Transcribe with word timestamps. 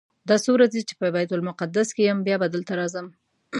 دا 0.27 0.35
څو 0.43 0.49
ورځې 0.57 0.81
چې 0.87 0.93
په 0.99 1.07
بیت 1.15 1.29
المقدس 1.33 1.89
کې 1.95 2.01
یم 2.09 2.19
بیا 2.27 2.35
به 2.41 2.47
دلته 2.55 2.71
راځم. 2.79 3.07